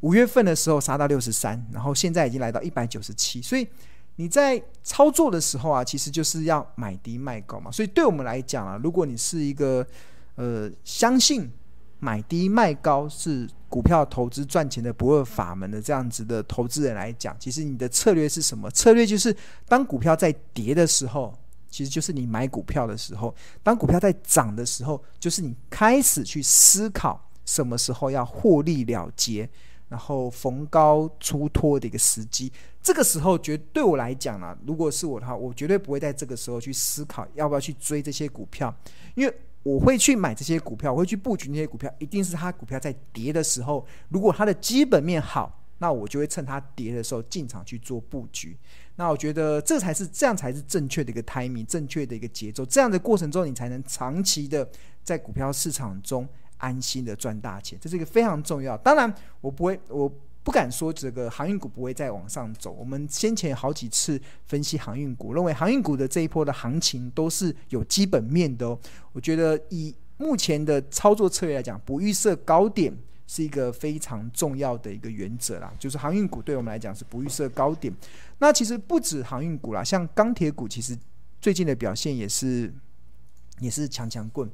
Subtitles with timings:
[0.00, 3.66] 五月份的时候杀到六十三，然后现在已经来到一百九十七，所以
[4.16, 7.70] 你在操作的时候啊，其实就是要买低卖高嘛。
[7.70, 9.86] 所以对我们来讲啊，如果你是一个
[10.36, 11.50] 呃相信
[11.98, 18.70] 买低卖高是股票投资赚钱的不二法门的这样子的投资人来讲，其实你的策略是什么？
[18.70, 19.34] 策略就是
[19.66, 21.36] 当股票在跌的时候，
[21.68, 29.48] 其实就是你买股票的时候；当股票在涨的时候，就是你开始去思考什么时候要获利了结。
[29.88, 32.52] 然后逢高出脱的一个时机，
[32.82, 38.74] 这个时候绝对我来讲呢，如果是我的话，我绝对不会在这个时候去思考要不要去追这些股票，
[39.14, 48.56] 因为我会去买这些股票，我会去布局那些股票，一定是它股票在跌的时候，如果它的基本面好，那我就会趁它跌的时候进场去做布局。
[48.96, 54.68] 那我觉得这才是这样才是正确的一个 timing，正确的一个节奏，这样的过程中，你才能长期的
[55.02, 56.28] 在股票市场中。
[56.58, 58.76] 安心的赚大钱，这是一个非常重要。
[58.76, 60.12] 当然，我不会，我
[60.44, 62.72] 不敢说这个航运股不会再往上走。
[62.72, 68.78] 我们先前好几次分析航运股，认为航运股的这一波的行情都是有基本面的哦。
[69.12, 72.96] 我觉得以目前的操作策略来讲，不预设高点
[73.26, 75.72] 是一个非常重要的一个原则啦。
[75.78, 77.92] 就是航运股对我们来讲是不预设高点。
[78.38, 80.96] 那其实不止航运股啦，像钢铁股，其实
[81.40, 82.72] 最近的表现也是
[83.60, 84.50] 也是强强棍。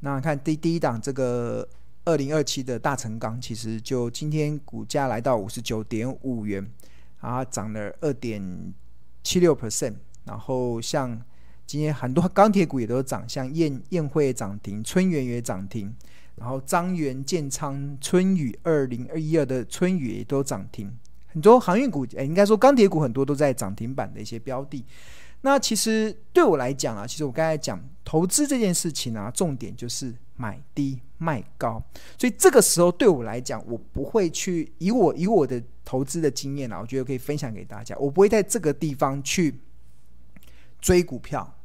[0.00, 1.66] 那看第第一档这个
[2.04, 6.66] 二零二七的大成钢，其实就今天股价来到五十九点五元，
[7.20, 8.72] 啊，涨了二点
[9.22, 9.94] 七六 percent。
[10.24, 11.20] 然后像
[11.66, 15.94] 今天很多钢铁股也都涨，像堰堰汇涨停，春元也涨停，
[16.36, 20.90] 然后张源、建仓、春雨二零二一二的春雨也都涨停。
[21.32, 24.84] 很多航运股，哎，应该说钢铁股很多都在涨停板的一些标的。
[25.42, 31.82] 那其实对我来讲啊，其实我刚才讲投资这件事情啊，重点就是买低卖高。
[32.18, 37.96] 所以这个时候对我来讲，我不会去以我以我的投资的经验啊，我觉得可以分享给大家。
[37.98, 39.60] 我不会在这个地方去
[40.80, 41.58] 追股票，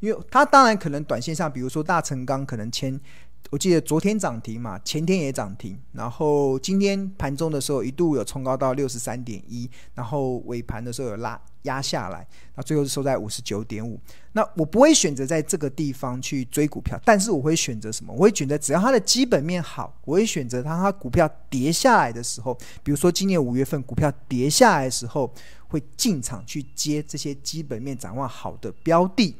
[0.00, 3.00] 因为它当然可能短线上，比如说大成钢可能签。
[3.48, 12.24] 我记得昨天涨停嘛，前天也涨停，然后今天盘中的时候一度有冲高到六十三点一，然后尾盘的时候有拉压下来，
[12.54, 13.98] 那最后是收在五十九点五。
[14.32, 18.12] 那我不会选择在这个地方去追股票，但是我会选择什么？
[18.12, 25.28] 我会选择只要它的基本面好，我会选择它它股票跌下来的时候，比如说今年五月份股票跌下来的时候，
[25.66, 29.34] 会进场去接这些基本面展望好的标的。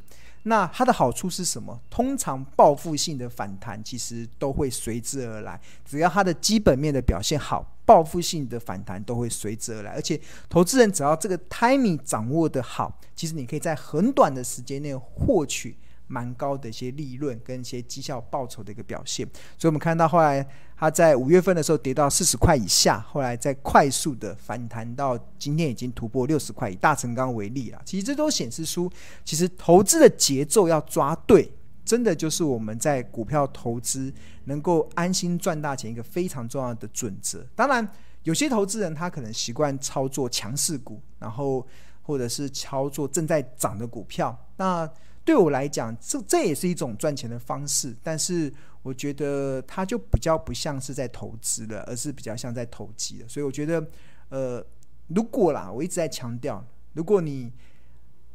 [0.45, 1.79] 那它的好处是什么？
[1.91, 9.93] 通常报复性的反弹其实都会随之而来，只要它的基本面的表现好，报复性的反弹都会随之而来。
[9.93, 10.19] 而且
[10.49, 15.77] 投资人只要这个 timing 掌握的好，其实你可以在很短的时间内获取。
[16.11, 19.25] 蛮高的一些利润跟一些绩效报酬的一个表现，
[19.57, 20.45] 所以我们看到后来
[20.77, 27.81] 它在五月份的时候跌到四十块以下，后来再快速的反弹到今天已经突破六十块，以大成钢为例了。
[27.85, 28.91] 其实这都显示出，
[29.25, 31.49] 其实投资的节奏要抓对，
[31.85, 34.13] 真的就是我们在股票投资
[34.47, 37.47] 能够安心赚大钱一个非常重要的准则。
[37.55, 37.89] 当然，
[38.25, 41.65] 有些投资人他可能习惯操作强势股，然后
[42.03, 44.91] 或者是操作正在涨的股票，那。
[45.31, 48.53] 对我来讲，这这也是一种赚钱的方式，但是
[48.83, 53.29] 我觉得它就比较不像是在投资了，而是比较像在投机了。
[53.29, 53.87] 所以我觉得，
[54.31, 54.67] 呃，
[55.07, 57.53] 如果啦，我一直在强调，如果你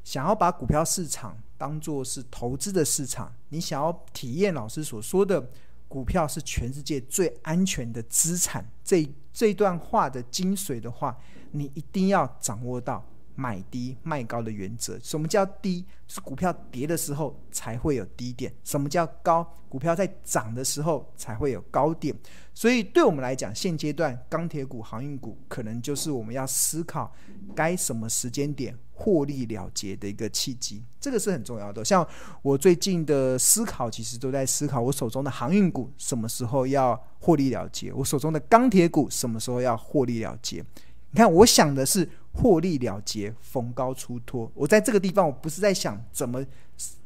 [0.05, 5.49] 想要把股票市场当做是投资的市场，你想要体验老师所说的
[5.89, 11.17] 股票是全世界最安全的资产，这这段话的精髓的话，
[11.51, 13.05] 你一定要掌握到。
[13.35, 15.85] 买低卖高的原则，什么叫低？
[16.07, 18.53] 是股票跌的时候才会有低点。
[18.63, 19.45] 什么叫高？
[19.67, 22.15] 股票在涨的时候才会有高点。
[22.53, 27.11] 所以对我们来讲，现阶段钢铁股、航运股可能就是我们要思考
[27.53, 30.81] 该什么时间点获利了结的一个契机。
[31.01, 31.83] 这个是很重要的。
[31.83, 32.07] 像
[32.41, 40.63] 我最近的思考，其实都在思考我手中的航运股什么时候要获利了结，我手中的钢铁股什么时候要获利了结。
[41.11, 44.51] 你看，我想的是获利了结，逢高出脱。
[44.53, 46.45] 我在这个地方，我不是在想怎么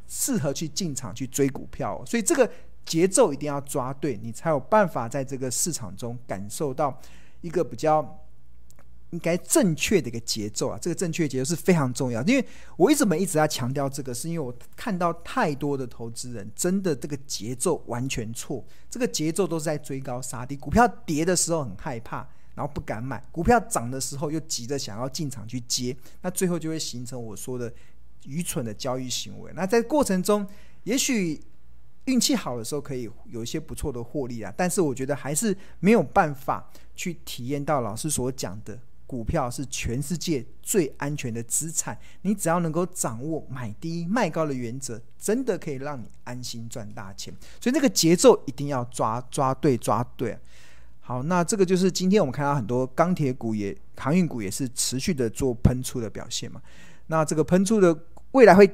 [0.08, 2.50] 适合去进场去追股票，所以这个
[2.84, 7.00] 节奏一定要抓对，你才有办法在这个市场中感受到
[7.42, 8.26] 一个比较
[9.12, 10.80] 应该正确的一个节奏啊。
[10.82, 12.44] 这个正确节奏是非常重要，因为
[12.76, 22.28] 我为什么一直在强调这个，是因为我看到太多的投资人真的这个节奏完全错，这个节奏都是在追高杀低，股票跌的时候很害怕。
[22.60, 27.74] 然后不敢买股票涨的时候，又急着想要进场去接，那最后就会形成我说的
[28.26, 29.50] 愚蠢的交易行为。
[29.56, 30.46] 那在过程中，
[30.84, 31.42] 也许
[32.04, 38.78] 运气好的时候可以有一些不错的获利啊，但是我觉得还是没有办法去体验到老师所讲的。
[39.08, 47.34] 股票是全世界最安全的资产，你只要能够掌握买低卖高的原则，真的可以让你安心赚大钱。
[47.60, 50.38] 所以那个节奏一定要抓抓对抓对。
[51.10, 56.62] 好，那这个就是今天我们看到很多钢铁股也航运股也是持续的做喷出的表现嘛。
[57.08, 57.98] 那这个喷出的
[58.34, 58.70] 未来会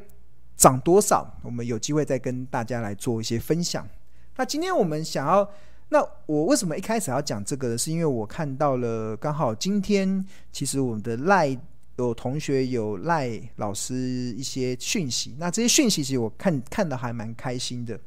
[0.58, 1.26] 涨多少？
[1.44, 3.88] 我们有机会再跟大家来做一些分享。
[4.36, 5.50] 那今天我们想要。
[5.88, 7.78] 那我为什么一开始要讲这个呢？
[7.78, 11.58] 是因为我看到了，刚好今天其实我们的赖
[11.96, 17.98] 有同学有赖老师一些讯息，那这些讯息其实我看看的还蛮开心的。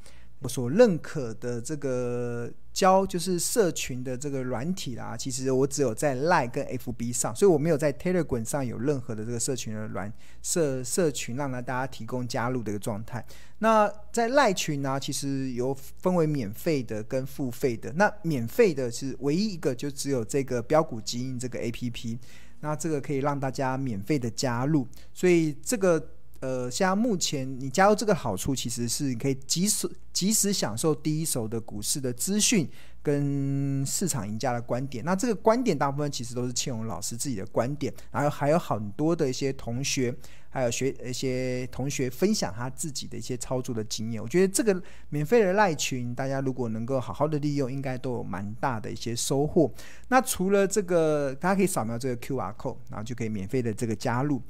[0.40, 13.24] 我所认可的这个交就是社群的这个软体啦，其实我只有在 Line 跟 FB 上，所以我没有在 Telegram 上有任何的这个社群的软社社群，让大家提供加入的一个状态。
[13.58, 17.92] 那在 Line 群呢，其实有分为免费的跟付费的。
[17.94, 22.16] 那免费的是唯一一个，就只有这个标股基因这个 APP，
[22.60, 26.10] 那这个可以让大家免费的加入，所以这个。
[26.40, 32.68] 呃，像目前你加入这个好处，其实是你可以及时及时享受第一手的股市的资讯
[33.02, 35.04] 跟市场赢家的观点。
[35.04, 40.14] 那这个观点大部分其实都是庆荣老师自己的观点，然后还有很多的一些同学，
[40.48, 44.22] 还有学一些同学分享他自己的一些操作的经验。
[44.22, 49.68] 我觉得这个免费的赖群，大家如果能够好好的利用，应该都有蛮大的一些收获。
[50.06, 54.40] 那除了这个，大家可以扫描这个 QR code，然后就可以免费的这个加入。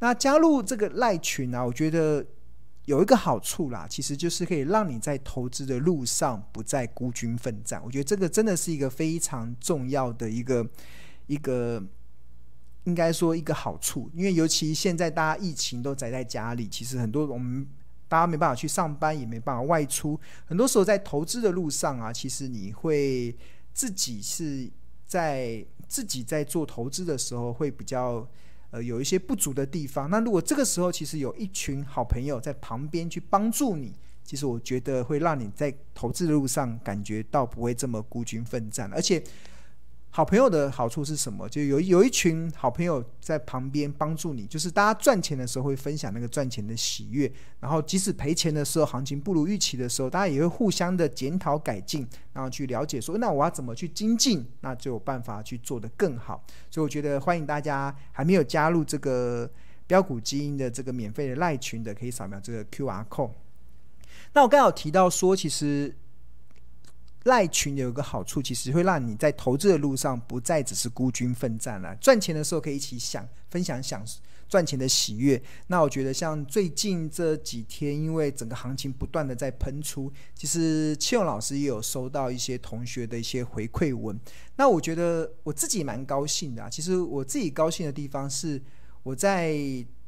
[0.00, 2.24] 那加入这个赖群啊，我觉得
[2.84, 7.82] 有一个好处啦，其实就是可以让你在投资的路上不再孤军奋战。
[7.84, 10.64] 我觉得这个真的是一个非常重要的一个
[11.26, 11.82] 一个，
[12.84, 14.08] 应该说一个好处。
[14.14, 17.66] 因为尤其现在大家疫情都宅在家里，其实很多我们
[18.06, 23.36] 大家没办法去上班，也没办法外出，很多时候在投资的路上啊，其实你会
[23.74, 24.70] 自己是
[25.06, 28.24] 在自己在做投资的时候会比较。
[28.70, 30.10] 呃，有一些不足的地方。
[30.10, 33.94] 那如果这个时候其实有一群好朋友在旁边去帮助你，
[34.24, 39.22] 其实我觉得会让你在投资的路上感觉到不会这么孤军奋战，而且。
[40.10, 41.48] 好朋友的好处是什么？
[41.48, 56.42] 就有有一群好朋友在旁边帮助你，就是大家赚钱的时候会分享那个赚钱的喜悦，然后即使赔钱的时候，行情不如预期的时候，大家也会互相的检讨改进，然后去了解说，那我要怎么去精进，那就有办法去做得更好。
[56.68, 59.48] 所以我觉得欢迎大家还没有加入这个
[59.86, 63.30] 标股基因的这个免费的赖群的，可以扫描这个 QR code。
[64.32, 65.94] 那我刚好提到说，其实。
[67.28, 71.94] 赖群有一个好处，其实会让你在投资的路上不再只是孤军奋战了。
[71.96, 74.02] 赚钱的时候可以一起想分享享
[74.48, 75.40] 赚钱的喜悦。
[75.66, 84.18] 那我觉得像最近这几天，因为整个行情不断的在喷出，其实庆荣老师也有收到一些同学的一些回馈文。
[84.56, 86.70] 那我觉得我自己蛮高兴的啊。
[86.70, 88.60] 其实我自己高兴的地方是，
[89.02, 89.54] 我在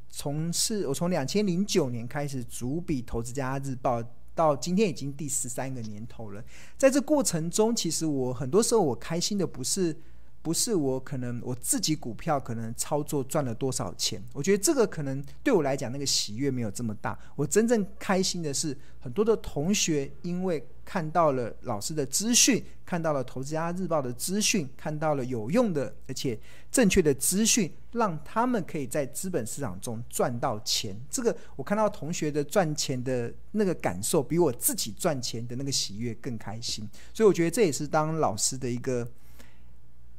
[0.09, 4.03] 从事我从两千零九年开始主笔《投资家日报》。
[4.41, 6.43] 到今天已经第十三个年头了，
[6.79, 9.95] 在这过程中，其实我很多时候我开心的不是。
[10.43, 17.19] 不是我可能我自己股票可能操作赚了多少钱，我觉得这个可能对我来讲那个喜悦没有这么大。
[17.37, 26.37] 我真正开心的是很多的同学因为看到了老师的资讯，看到了《投资家日报》的资讯，看到了有用的而且
[26.69, 31.01] 正确的资讯，让他们可以在资本市场中赚到钱。
[31.09, 36.85] 这个我看到同学的赚钱的那个感受，比我自己赚钱的那个喜悦更开心。
[37.15, 39.07] 所以我觉得这也是当老师的一个。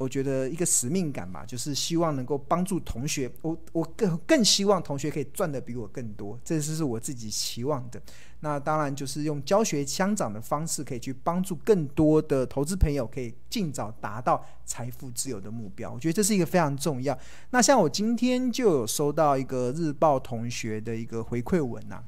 [0.01, 3.31] 我觉得一个使命感吧，就是希望能够帮助同学。
[3.43, 8.01] 我我更更希望同学可以赚得比我更多，这是是我自己期望的。
[8.39, 15.91] 那当然就是用教学相长的方式，可以去帮助更多的投资朋友，可以尽早达到财富自由的目标。
[15.91, 17.15] 我觉得这是一个非常重要。
[17.51, 22.03] 那像我今天就有收到一个日报同学的一个回馈文呐、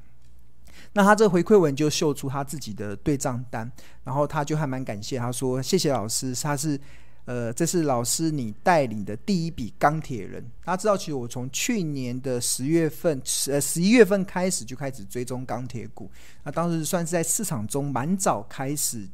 [0.93, 3.71] 那他这回馈文就秀出他自己的对账单，
[4.03, 6.79] 然后他就还蛮感谢，他说谢谢老师，他是。
[7.25, 10.44] 呃，这是老师你带领的第一笔钢铁人。
[10.65, 16.12] 大家知道，其实我从去年的十月份、呃十一月份开始就开始追踪钢铁股。
[16.44, 19.08] 那当时算是在市场中蛮早开始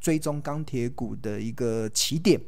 [0.00, 2.40] 追踪钢铁股的一个起点。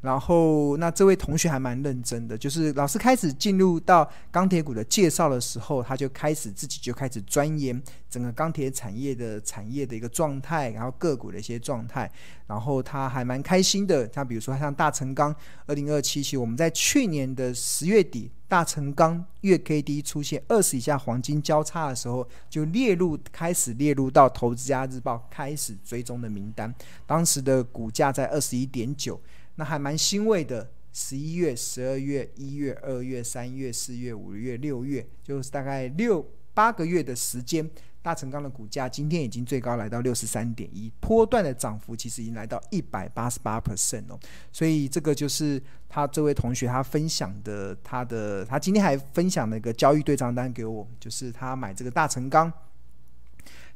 [0.00, 12.10] 然后，那这位同学还蛮认真的，就是老师开始进入到钢铁股的介绍的时候，他就开始自己就开始钻研整个钢铁产业的产业的一个状态，然后个股的一些状态。
[12.46, 15.34] 然后他还蛮开心的，像比如说像大成钢
[15.66, 26.74] 二零二七期，我们在去年的十月底大成钢月 K D 出现二十以下黄金交叉的时候，就列入开始列入到投资家日报开始追踪的名单。
[27.06, 29.20] 当时的股价在二十一点九，
[29.60, 30.66] 那还蛮欣慰的。
[30.90, 37.70] 十一月、十二月、一月、二月、三月、四月、五月、六月，就是大概六八个月的时间。
[38.02, 44.18] 大成钢的股价今天已经最高来到六十三点一，波段的涨幅其实已经来到一百八十八 percent 哦，
[44.50, 52.50] 所以这个就是他这位同学他分享的，他的他今天还分享了一个交易对账单给我，就是他买这个大成钢，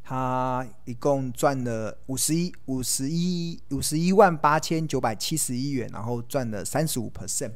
[0.06, 7.50] 他一共赚了五十一五十一五十一万八千九百七十一元，然后赚了三十五 percent。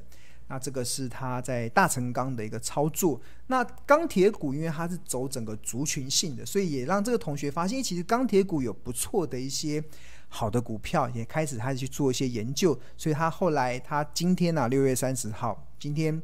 [0.51, 3.21] 那这个是他在大成钢的一个操作。
[3.49, 9.85] 那钢铁股，因为它是走整个族群性的，所以也让这个同学发现，其实钢铁股有不错的一些
[10.29, 12.73] 好的股票，也开始他去做一些研究。
[12.97, 16.19] 所以他后来，他今天呢、啊，六月三十号，今天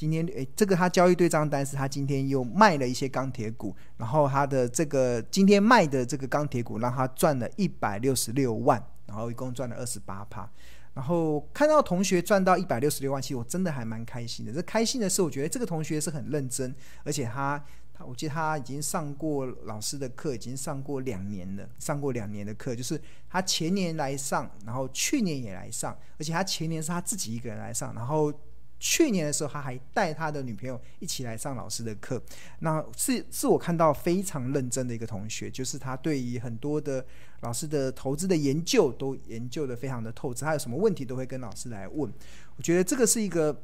[0.00, 10.50] 今天诶，这个他交易对账单是他今天又卖了一些钢铁股，然后他的这个今天卖的这个钢铁股，让他赚了一百六十六万，然后一共赚了二十八趴。
[10.94, 14.50] 然后看到同学赚到一百六十六万，其实我真的还蛮开心的。
[14.54, 28.32] 这开心的是，我觉得这个同学是很认真，而且他他，我记得他已经上过老师的课，已经上过两年了，上过两年的课，就是他前年来上，然后去年也来上，而且他前年是他自己一个人来上，然后。
[28.80, 32.20] 去年的时候，他还带他的女朋友一起来上老师的课，
[32.60, 37.04] 那是是我看到非常认真的一个同学，就是他对于很多的
[37.42, 42.10] 老师的投资的研究都研究得非常的透彻，他有什么问题都会跟老师来问。
[42.56, 43.62] 我觉得这个是一个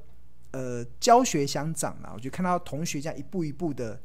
[0.51, 3.99] 呃教学相长啊，我就看到同学这样一步一步的，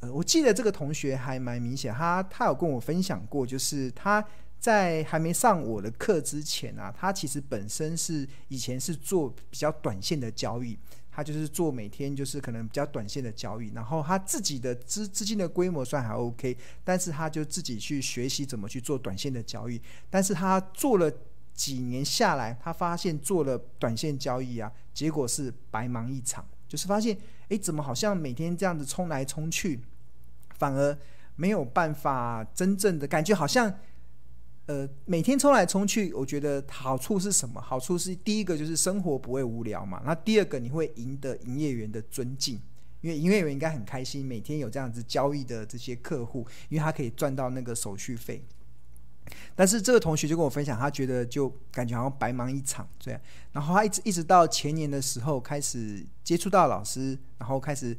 [0.00, 4.26] 呃，我记得这个同学还蛮明显，他他有跟我分享过，就是他。
[4.58, 10.76] 在还没上我的课之前啊，他其实本身是以前是做比较短线的交易，
[11.12, 21.12] 他就是做每天就是可能比较短线的交易，然后他自己的资资金的规模算还 OK，但是他就自己去学习怎么去做短线的交易，但是他做了
[21.54, 27.16] 几年下来，他发现做了短线交易啊，结果是白忙一场，就是发现
[27.50, 29.80] 诶，怎么好像每天这样子冲来冲去，
[30.58, 30.98] 反而
[31.36, 33.72] 没有办法真正的感觉好像。
[34.66, 37.60] 呃，每天冲来冲去，我觉得好处是什么？
[37.60, 40.02] 好处是第一个就是生活不会无聊嘛。
[40.04, 42.60] 那第二个你会赢得营业员的尊敬，
[43.00, 48.42] 因为营业员应该很开心，每天有这样子交易的这些客户，因为他可以赚到那个手续费。
[49.54, 53.20] 但是这个同学就跟我分享，他觉得就感觉好像白忙一场这样。
[53.52, 57.96] 然后他一直一直到前年的时候开始接触到老师，然后开始。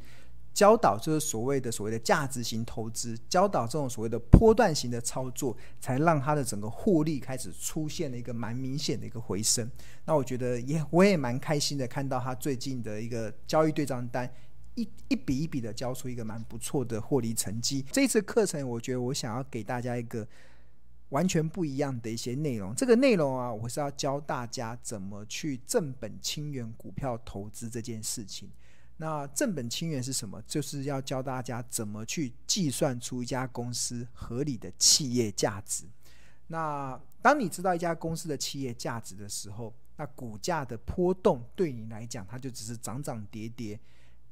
[0.54, 9.70] 教导就是所谓的所谓的价值型投资，教导这种所谓的波段型的操作，才让他的整个获利开始出现了一个蛮明显的一个回升。
[10.04, 14.28] 那我觉得也我也蛮开心的，看到他最近的一个交易对账单
[14.74, 17.84] 一一笔一笔的交出一个蛮不错的获利成绩。
[17.92, 20.26] 这次课程，我觉得我想要给大家一个
[21.10, 22.74] 完全不一样的一些内容。
[22.74, 28.50] 这个内容啊，我是要教大家怎么去正本清源股票投资这件事情。
[29.00, 30.42] 那正本清源是什么？
[30.42, 35.84] 就是要教大家怎么去计算出一家公司合理的企业价值。
[36.48, 43.78] 那当你知道一家公司的企业价值的时候，那股价的波动对你来讲，它就只是涨涨跌跌，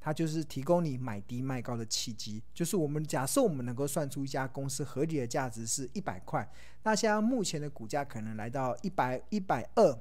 [0.00, 2.42] 它就是提供你买低卖高的契机。
[2.52, 6.48] 就是我们假设我们能够算出一家公司合理的价值是一百块，
[6.82, 9.96] 那现在目前的股价可能来到一百一百二。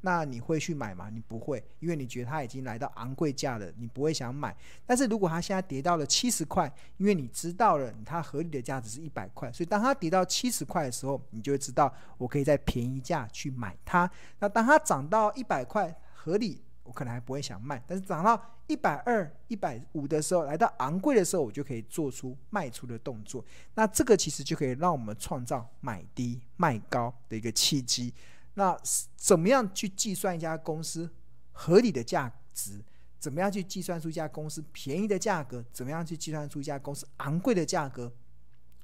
[0.00, 1.10] 那你会去买吗？
[1.12, 4.56] 你不会，因为你觉得它已经来到昂贵价了，你不会想买。
[4.86, 14.08] 但是如果它现在跌到了七十块，因为你知道了它合理的价值是一百块，所以当它跌到七十块的时候，你就会知道我可以在便宜价去买它。
[14.38, 17.82] 那当它涨到一百块合理，我可能还不会想卖。
[17.84, 23.44] 但是涨到一百二、一百五的时候，来到昂贵的时候，我就可以做出卖出的动作。
[23.74, 28.14] 那这个其实就可以让我们创造买低卖高的一个契机。
[28.58, 28.76] 那
[29.14, 31.08] 怎么样去计算一家公司
[31.52, 32.84] 合理的价值？
[33.20, 35.64] 怎么样去计算出一家公司便宜的价格？
[35.72, 38.12] 怎么样去计算出一家公司昂贵的价格？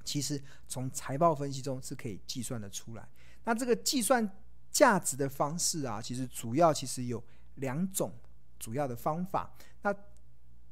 [0.04, 3.08] 其实从财报分析中是可以计算得出来。
[3.42, 4.30] 那这个计算
[4.70, 7.20] 价值的方式啊，其实主要其实有
[7.56, 8.14] 两种
[8.60, 9.52] 主要的方法。
[9.82, 9.92] 那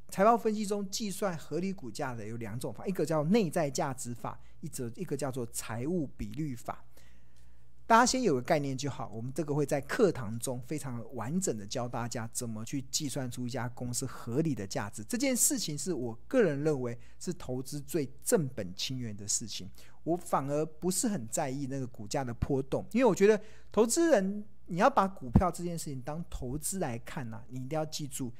[0.07, 6.85] 财报分析中计算合理股价的有两种法，一个叫内在价值法，一则一个叫做财务比率法。
[7.93, 15.03] 大家先有个概念就好，我们这个会在课堂中非常完整的教大家怎么去计算出一家公司合理的价值。
[15.03, 19.69] 这件事情是我个人认为是投资最正本清源的事情。
[20.05, 23.39] 我反而不是很在意那个股价的波动，因为我觉得
[23.71, 28.33] 投资人你要把股票这件事情当投资来看呐、你一定要记住，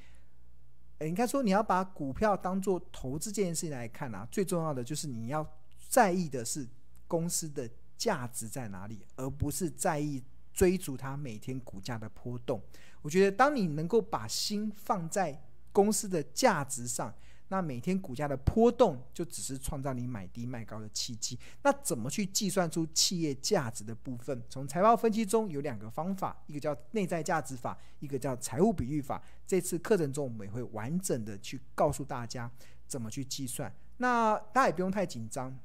[1.02, 5.48] 应该说你要把股票当做投资这件事情来看啊，最重要的就是你要
[5.90, 6.68] 在意的是
[7.08, 7.70] 公司的
[8.04, 12.62] 价值在哪里，而不是在意追逐它每天股价的波动。
[13.02, 15.42] 我觉得当你能够把心放在
[15.72, 17.14] 公司的价值上。
[17.50, 21.38] 那每天股价的波动就只是创造你买低卖高的契机。
[21.62, 24.42] 那怎么去计算出企业价值的部分？
[24.50, 29.22] 从财报分析中有两个方法，一个叫内在价值法，一个叫财务比喻法。
[29.46, 32.50] 这次课程中我们也会完整的去告诉大家
[32.88, 33.72] 怎么去计算。
[33.98, 35.56] 那大家也不用太紧张。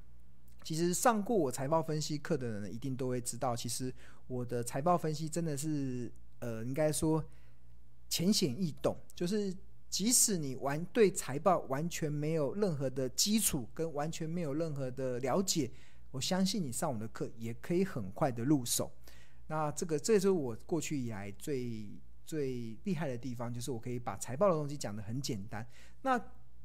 [0.68, 3.90] 其实上过我财报分析课的人一定都会知道，其实
[4.26, 7.24] 我的财报分析真的是呃，应该说
[8.10, 9.56] 浅显易懂，就是。
[9.88, 15.70] 即使你完对财报完全没有任何的基础，跟完全没有任何的了解，
[16.10, 18.92] 我相信你上我的课也可以很快的入手。
[19.46, 21.88] 那这个，这就是我过去以来最
[22.26, 25.66] 最厉害的地方，就是我可以把财报的东西讲得很简单。
[26.02, 26.22] 那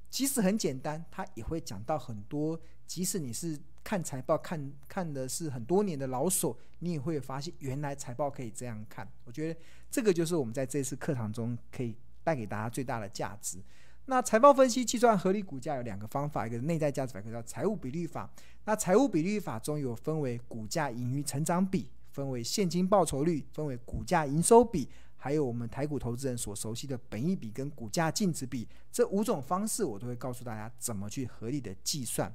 [0.10, 2.60] 即使很简单，它也会讲到很多。
[2.86, 9.08] 即使你是看财报看看的是很多年的老手，你也会发现原来财报可以这样看。
[9.26, 9.60] 我觉得
[9.92, 11.96] 这个就是我们在这次课堂中可以。
[12.26, 13.62] 带给大家最大的价值。
[14.06, 18.32] 那财报分析计算合理股价有两个方法，一个是内在价值法，一个叫财务比率法。
[18.64, 24.88] 那财务比率法中有分为股价盈余成长比，分为现金报酬率，分为股价营收比，
[25.18, 28.66] 还有我们台股投资人所熟悉的本益比跟股价净值比。
[28.90, 32.34] 这五种方式我都会告诉大家怎么去合理的计算，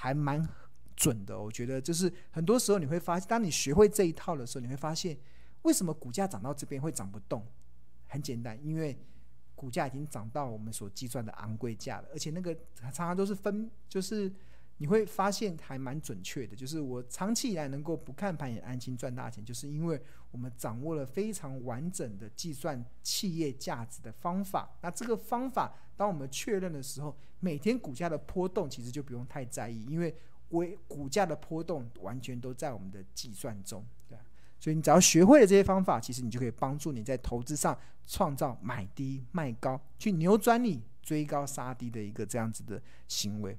[0.00, 0.42] 还蛮
[0.96, 1.38] 准的。
[1.38, 5.14] 我觉得就是很多时候你会发现，当你学会这一套的时候，你会发现
[5.62, 7.46] 为什么股价涨到这边会涨不动。
[8.06, 8.98] 很简单，因为
[9.54, 14.32] 股价已经涨到我们所计算的昂贵价了，而且那个常常都是分，就是
[14.78, 16.56] 你会发现还蛮准确的。
[16.56, 24.70] 就是我长期以来能够不看盘也安心赚大钱，就是因为我们掌握了非常完整的计算企业价值的方法。
[24.80, 30.16] 那这个方法，当我们确认的时候，每天股价的波动其实就不用太在意，因为
[30.48, 34.16] 为股价的波动完全都在我们的计算中，对。
[34.58, 43.58] 所以你只要学会了这些方法，其实你就可以帮助你在投资上创造买低卖高，去扭转你追高杀低的一个这样子的行为。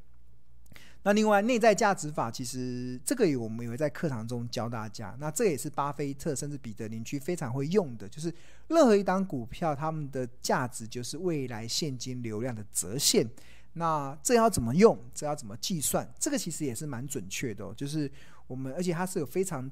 [1.04, 5.16] 那另外内在价值法，其实这个也我们也会在课堂中教大家。
[5.20, 8.34] 那这也是巴菲特甚至彼得林区非常会用的，就是
[8.68, 13.28] 任何一档股票，他们的价值就是未来现金流量的折现。
[13.74, 14.98] 那这要怎么用？
[15.14, 16.08] 这要怎么计算？
[16.20, 18.12] 这个其实也是蛮准确的哦，就是
[18.48, 19.70] 我们而且它是有非常。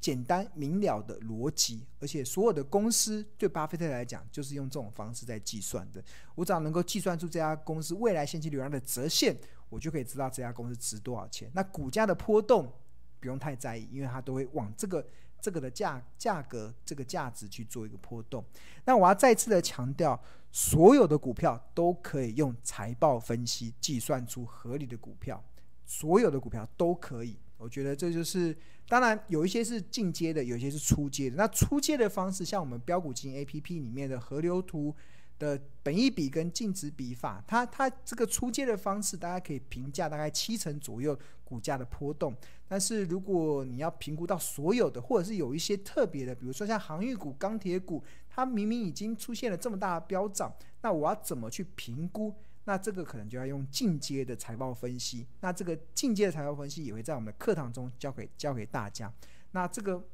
[0.00, 6.02] 简单明了的逻辑，而且所有的公司对巴菲特来讲，就是用这种方式在计算的。
[6.34, 9.36] 我只要能够计算出这家公司未来现金流量的折现，
[9.70, 11.50] 我就可以知道这家公司值多少钱。
[11.54, 12.70] 那股价的波动
[13.18, 15.06] 不用太在意，因为它都会往这个
[15.40, 18.44] 这个的价价格这个价值去做一个波动。
[18.84, 20.20] 那我要再次的强调，
[20.52, 25.42] 所有的股票都可以用财报分析计算出合理的股票，
[25.86, 27.38] 所有的股票都可以。
[27.56, 28.56] 我觉得这就是，
[28.88, 31.36] 当然有一些是进阶的，有一些是初阶的。
[31.36, 34.96] 那初阶的方式，像我们标股金 APP 里面的河流图
[35.40, 42.32] 的本一比跟净值比法，它它这个出借的方式，大家可以评价大概七成左右股价的波动。
[42.68, 52.32] 但是如果你要评估到所有的，或者是有一些特别的，比如说像航运股、钢铁股，它明明已经出现了这么大的飙涨，那我要怎么去评估？
[52.64, 59.12] 那这个可能就要用进阶的财报分析，那这个进阶的财报分析也会在我们的课堂中教给教给大家。
[59.52, 60.04] 那这个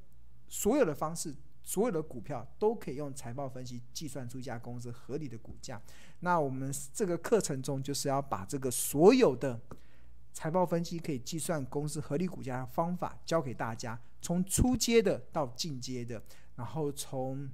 [0.49, 1.35] 所有的方式，
[1.67, 5.79] 所有的股票都可以用财报分析计算出一家公司合理的股价。
[6.21, 9.61] 那我们这个课程中就是要把这个所有的
[10.33, 16.23] 财报分析可以计算公司合理股价的方法教给大家，从初阶的到进阶的，
[16.55, 17.51] 然后从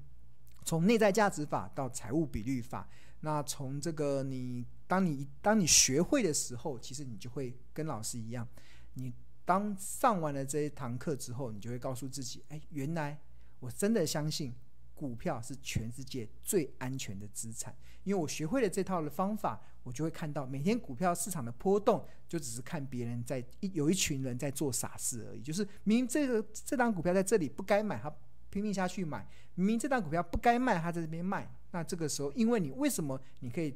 [0.64, 2.88] 从内在价值法到财务比率法。
[3.20, 4.64] 那从这个你。
[4.88, 8.46] 当你当你学会的时候，其实你就会跟老师一样。
[8.92, 9.10] 你
[9.42, 13.18] 当上完了这一堂课之后，你就会告诉自己：哎，原来
[13.62, 14.52] 我真的相信
[14.92, 17.72] 股票是全世界最安全的资产。
[18.02, 25.40] 因为我学会了这套的方法，我就会看到每天股票市场的波动，就只是看别人在一有一群人在做傻事而已。
[25.40, 28.12] 就是明明这个这档股票在这里不该买，他
[28.50, 31.48] 拼命下去买；明明这档股票不该卖，他在这边卖。
[31.70, 33.72] 那这个时候，因为你为什么你可以？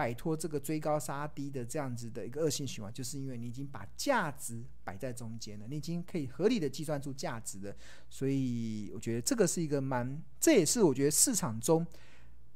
[0.00, 7.76] 摆脱这个追高杀低的这样子的一个恶性循环，就是因为你已经把价值摆在中间了，你已经可以合理的计算出价值了。
[8.08, 11.86] 所以我觉得这个是一个蛮，这也是我觉得市场中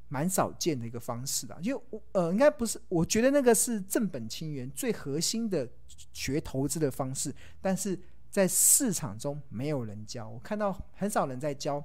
[0.09, 1.55] 蛮少见的一个方式的。
[1.61, 5.69] 因为呃，应该不是，我觉得那个是正本清源最核心的
[6.15, 11.85] 学投资的方式，但是在市场中没有人教，我看到很少人在教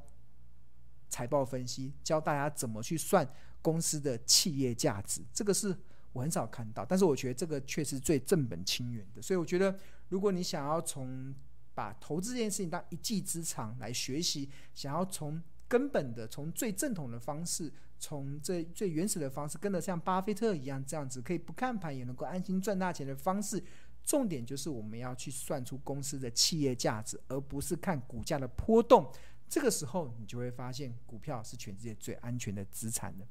[1.10, 3.30] 财报分析，教大家怎么去算。
[3.62, 5.76] 公司的企业价值，这个是
[6.13, 9.22] 我很少看到，但是我觉得这个却是最正本清源的。
[9.22, 9.78] 所以我觉得，
[10.10, 11.34] 如果你想要从
[11.74, 23.63] 把投资这件事情当一技之长来学习，想要从根本的、从最正统的方式，从最最原始的方式，跟得像巴菲特一样这样子，可以不看盘也能够安心赚大钱的方式，
[24.04, 29.12] 重点就是我们要去算出公司的企业价值，而不是看股价的波动。
[29.48, 33.28] 这个时候，你就会发现股票是全世界最安全的资产的。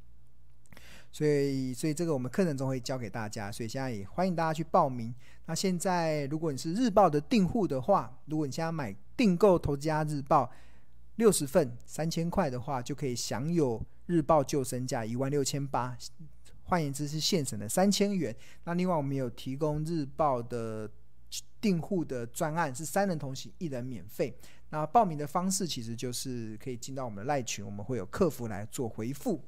[1.11, 3.51] 所以，所以这个我们课程中会教给大家。
[3.51, 5.15] 所以现在也欢迎大家去报名。
[5.47, 10.45] 那现在，如果你是日报的订户的话，如果你现在买订购《投资家日报》
[11.17, 15.97] 六十份三千块的话，就可以享有日报救身价一万六千八，
[16.65, 18.35] 换言之是现省的三千元。
[18.65, 20.91] 那另外，我们有提供日报的。
[21.61, 24.33] 订户的专案是三人同行，一人免费。
[24.71, 29.43] 那报名的方式其实就是可以进到我们的赖群，我们会有客服来做回复。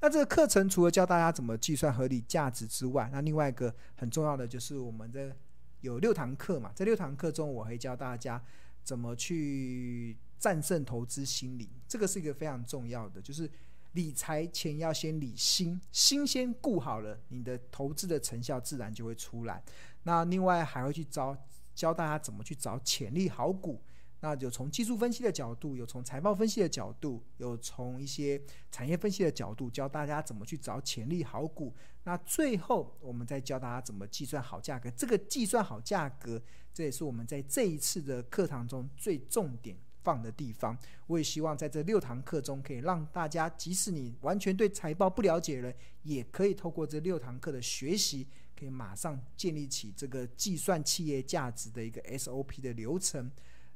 [0.00, 5.36] 那这个课程除了教大家怎么计算合理价值之外，那另外一个很重要的就是我们的
[5.80, 8.42] 有六堂课嘛，在六堂课中我会教大家
[8.82, 13.50] 怎么去战胜投资心理，这个是一个非常重要的，就是。
[13.92, 19.60] 理财前要先理心，心先顾好了，你的投资的成效自然就会出来。
[20.02, 21.36] 那另外还会去教
[21.74, 23.82] 教大家怎么去找潜力好股。
[24.20, 31.74] 那有从技术分析的角度，有从财报分析的角度，有从一些产业分析的角度，教大家怎么去找潜力好股。
[32.02, 34.90] 那最后我们再教大家怎么计算好价格。
[34.90, 40.76] 这个计算好价格，这也是我们在这一次的课堂中最重点放的地方，
[41.06, 48.26] 我也希望在这六堂课中，可以让大家，即使你完全对财报不了解的人，也可以透过这六堂课的学习，
[48.58, 53.30] 可以马上建立起这个计算企业价值的一个 SOP 的流程。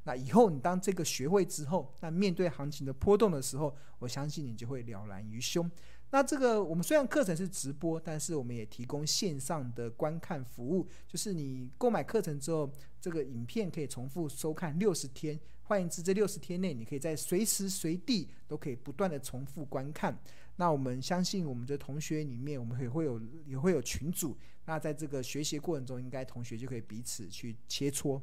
[0.04, 5.70] 那以后你当这个学会之后，那面对行情的波动的时候，我相信你就会了然于胸。
[6.10, 15.38] 那这个我们虽然课程是直播，但是我们也提供线上的观看服务，就是你购买课程之后，这个影片可以重复收看六十天。
[15.62, 20.14] 换言之，这六十天内，你可以在随时随地都可以不断的重复观看。
[20.56, 24.36] 那我们相信，我们的同学里面，我们也会有也会有群组。
[24.66, 28.20] 那在这个学习过程中，应该同学就可以彼此去切磋。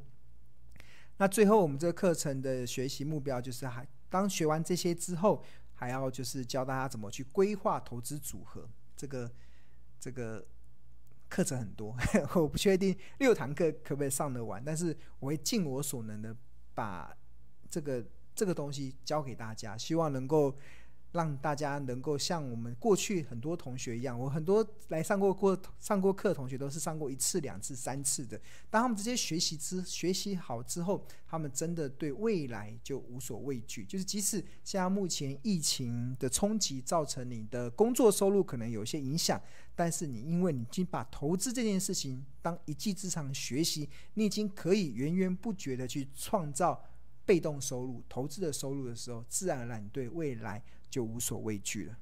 [1.20, 5.44] 那最后，我们这个课程的学习目标就是，还当学完这些之后。
[5.74, 9.30] 还要就是教大家怎么去规划投资组合，这个
[9.98, 10.46] 这个
[11.26, 11.96] 课程很多，
[12.36, 16.36] 我不确定六堂课可不可以上得完，但是我会尽我所能的
[16.74, 17.16] 把
[17.70, 18.04] 这个
[18.34, 20.54] 这个东西教给大家，希望能够。
[21.12, 28.40] 让大家能够像我们过去很多同学一样，我很多来上过过上过课的同学都是上过一次、两次、三次的。
[28.70, 33.84] 当他们这些学习之学习好之后，他们真的对未来就无所畏惧。
[33.84, 39.40] 就是即使现在目前疫情的冲击造成你的工作收入可能有些影响，
[39.74, 46.84] 但是你因为你已经把投资这件事情当一技之长学习，你已经可以源源不绝的去创造。
[47.26, 51.96] 被动收入、投资的收入的时候，自然而然对未来就无所畏惧了。